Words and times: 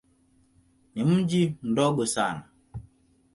Ni 0.95 1.03
mji 1.03 1.55
mdogo 1.61 2.05
sana. 2.13 2.43